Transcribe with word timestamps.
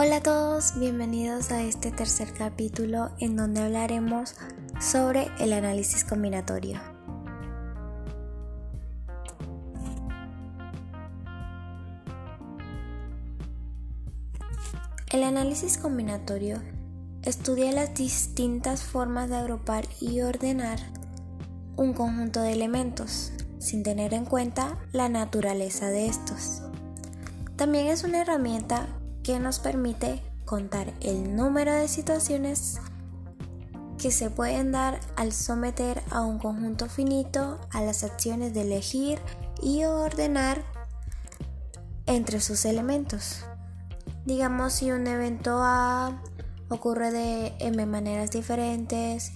Hola 0.00 0.18
a 0.18 0.22
todos, 0.22 0.78
bienvenidos 0.78 1.50
a 1.50 1.60
este 1.60 1.90
tercer 1.90 2.32
capítulo 2.32 3.10
en 3.18 3.34
donde 3.34 3.62
hablaremos 3.62 4.36
sobre 4.80 5.26
el 5.40 5.52
análisis 5.52 6.04
combinatorio. 6.04 6.78
El 15.10 15.24
análisis 15.24 15.78
combinatorio 15.78 16.62
estudia 17.24 17.72
las 17.72 17.92
distintas 17.94 18.84
formas 18.84 19.28
de 19.28 19.34
agrupar 19.34 19.84
y 20.00 20.20
ordenar 20.20 20.78
un 21.74 21.92
conjunto 21.92 22.40
de 22.40 22.52
elementos, 22.52 23.32
sin 23.58 23.82
tener 23.82 24.14
en 24.14 24.26
cuenta 24.26 24.78
la 24.92 25.08
naturaleza 25.08 25.88
de 25.88 26.06
estos. 26.06 26.62
También 27.56 27.88
es 27.88 28.04
una 28.04 28.20
herramienta 28.20 28.86
que 29.28 29.38
nos 29.38 29.58
permite 29.58 30.22
contar 30.46 30.94
el 31.02 31.36
número 31.36 31.74
de 31.74 31.86
situaciones 31.86 32.78
que 33.98 34.10
se 34.10 34.30
pueden 34.30 34.72
dar 34.72 35.00
al 35.16 35.34
someter 35.34 36.02
a 36.10 36.22
un 36.22 36.38
conjunto 36.38 36.86
finito 36.86 37.60
a 37.70 37.82
las 37.82 38.04
acciones 38.04 38.54
de 38.54 38.62
elegir 38.62 39.18
y 39.60 39.84
ordenar 39.84 40.64
entre 42.06 42.40
sus 42.40 42.64
elementos. 42.64 43.44
Digamos 44.24 44.72
si 44.72 44.92
un 44.92 45.06
evento 45.06 45.58
A 45.62 46.22
ocurre 46.70 47.10
de 47.10 47.52
m 47.58 47.84
maneras 47.84 48.30
diferentes 48.30 49.32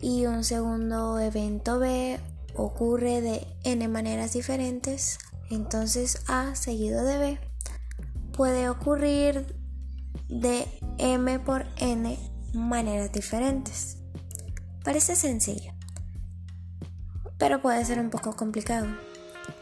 y 0.00 0.24
un 0.24 0.44
segundo 0.44 1.18
evento 1.18 1.78
B 1.78 2.18
ocurre 2.54 3.20
de 3.20 3.46
n 3.64 3.86
maneras 3.88 4.32
diferentes, 4.32 5.18
entonces 5.50 6.22
A 6.26 6.54
seguido 6.54 7.04
de 7.04 7.18
B 7.18 7.45
puede 8.36 8.68
ocurrir 8.68 9.56
de 10.28 10.66
m 10.98 11.38
por 11.40 11.66
n 11.78 12.18
maneras 12.52 13.12
diferentes. 13.12 13.98
Parece 14.84 15.16
sencillo, 15.16 15.72
pero 17.38 17.60
puede 17.60 17.84
ser 17.84 17.98
un 17.98 18.10
poco 18.10 18.36
complicado. 18.36 18.86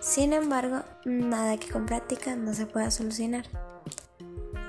Sin 0.01 0.33
embargo, 0.33 0.83
nada 1.05 1.57
que 1.57 1.71
con 1.71 1.87
práctica 1.87 2.37
no 2.37 2.53
se 2.55 2.67
pueda 2.67 2.91
solucionar. 2.91 3.47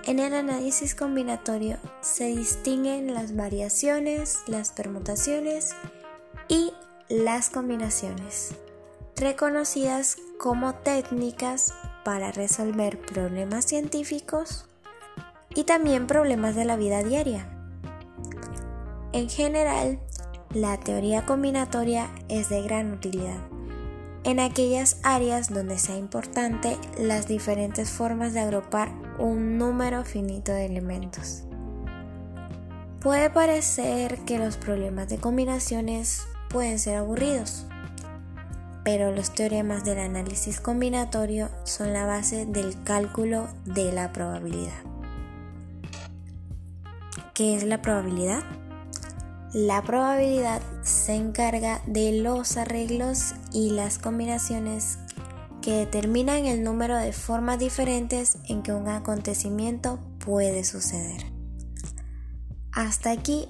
En 0.06 0.19
el 0.19 0.34
análisis 0.36 0.94
combinatorio 0.94 1.78
se 2.02 2.25
distinguen 2.25 3.14
las 3.14 3.36
variaciones, 3.36 4.38
las 4.47 4.72
permutaciones 4.72 5.72
y 6.47 6.73
las 7.09 7.50
combinaciones, 7.50 8.53
reconocidas 9.16 10.17
como 10.38 10.75
técnicas 10.75 11.73
para 12.06 12.31
resolver 12.31 13.02
problemas 13.02 13.66
científicos 13.66 14.70
y 15.53 15.66
también 15.66 16.08
problemas 16.08 16.56
de 16.56 16.64
la 16.64 16.78
vida 16.78 17.03
diaria. 17.03 17.50
En 19.12 19.28
general, 19.28 20.00
la 20.53 20.80
teoría 20.80 21.25
combinatoria 21.25 22.09
es 22.30 22.47
de 22.47 22.62
gran 22.62 22.94
utilidad 22.94 23.39
en 24.25 24.39
aquellas 24.39 24.97
áreas 25.03 25.53
donde 25.53 25.78
sea 25.78 25.97
importante 25.97 26.78
las 26.97 27.28
diferentes 27.28 27.92
formas 27.92 28.34
de 28.34 28.40
agrupar 28.40 28.92
un 29.19 29.58
número 29.58 30.03
finito 30.03 30.52
de 30.52 30.66
elementos. 30.66 31.44
Puede 33.02 33.30
parecer 33.30 34.17
que 34.25 34.40
los 34.40 34.58
problemas 34.58 35.09
de 35.09 35.19
combinaciones 35.19 36.28
pueden 36.50 36.80
ser 36.80 36.95
aburridos, 36.95 37.67
pero 38.86 39.11
los 39.11 39.33
teoremas 39.33 39.83
del 39.83 39.97
análisis 39.97 40.61
combinatorio 40.61 41.50
son 41.64 41.91
la 41.91 42.05
base 42.05 42.45
del 42.45 42.81
cálculo 42.83 43.47
de 43.66 43.91
la 43.91 44.14
probabilidad. 44.14 44.78
¿Qué 47.33 47.56
es 47.56 47.63
la 47.63 47.81
probabilidad? 47.81 48.44
La 49.53 49.81
probabilidad 49.81 50.62
se 50.84 51.16
encarga 51.16 51.81
de 51.88 52.22
los 52.22 52.57
arreglos 52.57 53.34
y 53.51 53.72
las 53.72 53.97
combinaciones 53.97 55.00
que 55.63 55.72
determinan 55.72 56.46
el 56.46 56.63
número 56.63 56.96
de 56.96 57.12
formas 57.12 57.57
diferentes 57.57 58.38
en 58.47 58.62
que 58.62 58.72
un 58.72 58.88
acontecimiento 58.88 60.00
puede 60.19 60.63
suceder. 60.63 61.25
Hasta 62.72 63.09
aquí 63.09 63.47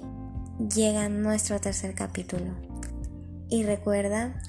llega 0.74 1.10
nuestro 1.10 1.60
tercer 1.60 1.94
capítulo. 1.94 2.54
Y 3.50 3.64
recuerda 3.64 4.40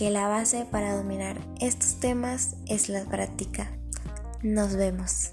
que 0.00 0.10
la 0.10 0.28
base 0.28 0.64
para 0.64 0.96
dominar 0.96 1.36
estos 1.60 2.00
temas 2.00 2.56
es 2.66 2.88
la 2.88 3.04
práctica. 3.04 3.70
Nos 4.42 4.74
vemos. 4.74 5.32